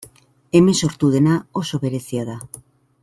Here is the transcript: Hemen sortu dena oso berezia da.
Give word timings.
Hemen 0.59 0.77
sortu 0.87 1.09
dena 1.17 1.37
oso 1.63 1.81
berezia 1.85 2.25
da. 2.31 2.39